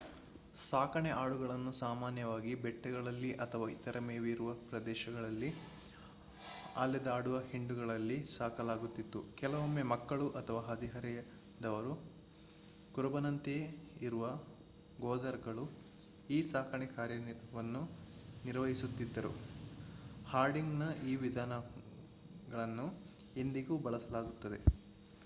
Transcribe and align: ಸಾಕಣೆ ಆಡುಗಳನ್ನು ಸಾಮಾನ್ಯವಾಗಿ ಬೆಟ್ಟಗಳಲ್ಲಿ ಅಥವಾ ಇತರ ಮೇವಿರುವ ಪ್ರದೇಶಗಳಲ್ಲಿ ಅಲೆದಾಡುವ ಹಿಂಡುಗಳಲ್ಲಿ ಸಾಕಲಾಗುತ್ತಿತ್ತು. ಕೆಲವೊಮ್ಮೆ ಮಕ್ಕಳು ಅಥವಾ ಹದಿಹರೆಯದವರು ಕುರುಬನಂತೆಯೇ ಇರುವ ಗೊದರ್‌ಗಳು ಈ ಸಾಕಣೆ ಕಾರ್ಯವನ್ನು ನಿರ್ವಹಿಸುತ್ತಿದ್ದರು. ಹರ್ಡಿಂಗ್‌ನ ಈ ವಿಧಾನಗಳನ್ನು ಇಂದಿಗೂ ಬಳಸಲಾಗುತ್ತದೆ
ಸಾಕಣೆ 0.61 1.09
ಆಡುಗಳನ್ನು 1.13 1.71
ಸಾಮಾನ್ಯವಾಗಿ 1.79 2.55
ಬೆಟ್ಟಗಳಲ್ಲಿ 2.55 3.31
ಅಥವಾ 3.35 3.67
ಇತರ 3.69 3.99
ಮೇವಿರುವ 3.99 4.53
ಪ್ರದೇಶಗಳಲ್ಲಿ 4.69 5.49
ಅಲೆದಾಡುವ 6.75 7.39
ಹಿಂಡುಗಳಲ್ಲಿ 7.49 8.17
ಸಾಕಲಾಗುತ್ತಿತ್ತು. 8.27 9.21
ಕೆಲವೊಮ್ಮೆ 9.35 9.83
ಮಕ್ಕಳು 9.91 10.27
ಅಥವಾ 10.31 10.61
ಹದಿಹರೆಯದವರು 10.61 11.93
ಕುರುಬನಂತೆಯೇ 12.95 13.65
ಇರುವ 14.01 14.25
ಗೊದರ್‌ಗಳು 14.97 15.65
ಈ 16.29 16.41
ಸಾಕಣೆ 16.51 16.87
ಕಾರ್ಯವನ್ನು 16.97 17.83
ನಿರ್ವಹಿಸುತ್ತಿದ್ದರು. 18.43 19.33
ಹರ್ಡಿಂಗ್‌ನ 20.25 20.83
ಈ 21.03 21.15
ವಿಧಾನಗಳನ್ನು 21.17 22.87
ಇಂದಿಗೂ 23.35 23.77
ಬಳಸಲಾಗುತ್ತದೆ 23.79 24.61